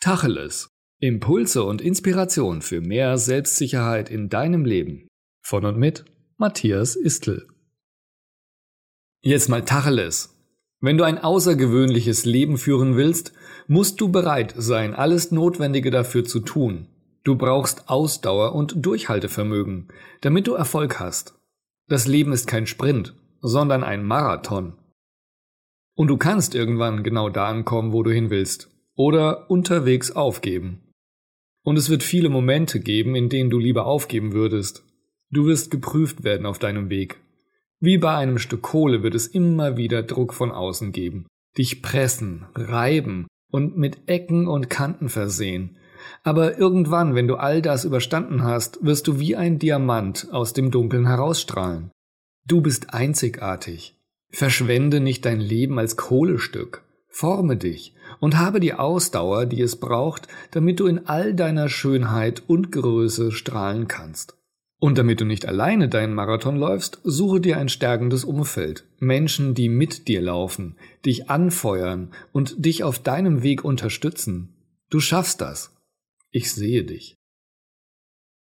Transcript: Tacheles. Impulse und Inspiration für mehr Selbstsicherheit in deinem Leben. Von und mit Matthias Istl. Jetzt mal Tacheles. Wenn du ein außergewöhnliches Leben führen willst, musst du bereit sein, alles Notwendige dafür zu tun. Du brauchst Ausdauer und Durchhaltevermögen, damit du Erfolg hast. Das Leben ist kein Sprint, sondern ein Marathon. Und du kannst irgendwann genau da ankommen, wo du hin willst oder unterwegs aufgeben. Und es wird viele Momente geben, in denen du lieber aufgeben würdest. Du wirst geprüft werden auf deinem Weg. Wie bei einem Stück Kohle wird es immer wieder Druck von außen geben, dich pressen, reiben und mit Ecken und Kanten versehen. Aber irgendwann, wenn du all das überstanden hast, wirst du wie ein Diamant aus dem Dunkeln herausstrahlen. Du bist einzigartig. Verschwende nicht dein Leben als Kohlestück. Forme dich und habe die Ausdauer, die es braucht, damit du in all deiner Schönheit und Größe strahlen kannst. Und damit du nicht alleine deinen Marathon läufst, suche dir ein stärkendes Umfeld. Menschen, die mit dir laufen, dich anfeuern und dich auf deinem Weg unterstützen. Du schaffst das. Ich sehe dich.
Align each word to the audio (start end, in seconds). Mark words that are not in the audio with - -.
Tacheles. 0.00 0.70
Impulse 1.00 1.64
und 1.64 1.80
Inspiration 1.80 2.62
für 2.62 2.80
mehr 2.80 3.18
Selbstsicherheit 3.18 4.10
in 4.10 4.28
deinem 4.28 4.64
Leben. 4.64 5.08
Von 5.42 5.64
und 5.64 5.76
mit 5.76 6.04
Matthias 6.36 6.94
Istl. 6.94 7.48
Jetzt 9.22 9.48
mal 9.48 9.64
Tacheles. 9.64 10.38
Wenn 10.80 10.98
du 10.98 11.04
ein 11.04 11.18
außergewöhnliches 11.18 12.24
Leben 12.24 12.58
führen 12.58 12.94
willst, 12.94 13.32
musst 13.66 14.00
du 14.00 14.08
bereit 14.08 14.54
sein, 14.56 14.94
alles 14.94 15.32
Notwendige 15.32 15.90
dafür 15.90 16.24
zu 16.24 16.38
tun. 16.38 16.86
Du 17.24 17.34
brauchst 17.34 17.88
Ausdauer 17.88 18.54
und 18.54 18.86
Durchhaltevermögen, 18.86 19.88
damit 20.20 20.46
du 20.46 20.54
Erfolg 20.54 21.00
hast. 21.00 21.34
Das 21.88 22.06
Leben 22.06 22.32
ist 22.32 22.46
kein 22.46 22.68
Sprint, 22.68 23.16
sondern 23.40 23.82
ein 23.82 24.04
Marathon. 24.04 24.74
Und 25.96 26.06
du 26.06 26.16
kannst 26.16 26.54
irgendwann 26.54 27.02
genau 27.02 27.30
da 27.30 27.48
ankommen, 27.48 27.92
wo 27.92 28.04
du 28.04 28.12
hin 28.12 28.30
willst 28.30 28.70
oder 28.98 29.48
unterwegs 29.48 30.10
aufgeben. 30.10 30.82
Und 31.62 31.78
es 31.78 31.88
wird 31.88 32.02
viele 32.02 32.28
Momente 32.28 32.80
geben, 32.80 33.14
in 33.14 33.28
denen 33.28 33.48
du 33.48 33.58
lieber 33.58 33.86
aufgeben 33.86 34.32
würdest. 34.32 34.84
Du 35.30 35.46
wirst 35.46 35.70
geprüft 35.70 36.24
werden 36.24 36.46
auf 36.46 36.58
deinem 36.58 36.90
Weg. 36.90 37.20
Wie 37.78 37.96
bei 37.96 38.16
einem 38.16 38.38
Stück 38.38 38.62
Kohle 38.62 39.04
wird 39.04 39.14
es 39.14 39.28
immer 39.28 39.76
wieder 39.76 40.02
Druck 40.02 40.34
von 40.34 40.50
außen 40.50 40.90
geben, 40.90 41.26
dich 41.56 41.80
pressen, 41.80 42.46
reiben 42.56 43.28
und 43.52 43.78
mit 43.78 44.08
Ecken 44.08 44.48
und 44.48 44.68
Kanten 44.68 45.08
versehen. 45.08 45.76
Aber 46.24 46.58
irgendwann, 46.58 47.14
wenn 47.14 47.28
du 47.28 47.36
all 47.36 47.62
das 47.62 47.84
überstanden 47.84 48.42
hast, 48.42 48.84
wirst 48.84 49.06
du 49.06 49.20
wie 49.20 49.36
ein 49.36 49.60
Diamant 49.60 50.28
aus 50.32 50.54
dem 50.54 50.72
Dunkeln 50.72 51.06
herausstrahlen. 51.06 51.92
Du 52.46 52.62
bist 52.62 52.92
einzigartig. 52.94 53.94
Verschwende 54.30 54.98
nicht 54.98 55.24
dein 55.24 55.40
Leben 55.40 55.78
als 55.78 55.96
Kohlestück. 55.96 56.82
Forme 57.08 57.56
dich 57.56 57.94
und 58.20 58.38
habe 58.38 58.60
die 58.60 58.74
Ausdauer, 58.74 59.46
die 59.46 59.60
es 59.60 59.76
braucht, 59.76 60.28
damit 60.50 60.80
du 60.80 60.86
in 60.86 61.06
all 61.06 61.34
deiner 61.34 61.68
Schönheit 61.68 62.42
und 62.46 62.70
Größe 62.70 63.32
strahlen 63.32 63.88
kannst. 63.88 64.38
Und 64.80 64.96
damit 64.96 65.20
du 65.20 65.24
nicht 65.24 65.46
alleine 65.46 65.88
deinen 65.88 66.14
Marathon 66.14 66.56
läufst, 66.56 67.00
suche 67.02 67.40
dir 67.40 67.58
ein 67.58 67.68
stärkendes 67.68 68.24
Umfeld. 68.24 68.84
Menschen, 69.00 69.54
die 69.54 69.68
mit 69.68 70.06
dir 70.06 70.22
laufen, 70.22 70.76
dich 71.04 71.28
anfeuern 71.28 72.12
und 72.32 72.64
dich 72.64 72.84
auf 72.84 73.00
deinem 73.00 73.42
Weg 73.42 73.64
unterstützen. 73.64 74.54
Du 74.88 75.00
schaffst 75.00 75.40
das. 75.40 75.74
Ich 76.30 76.52
sehe 76.52 76.84
dich. 76.84 77.17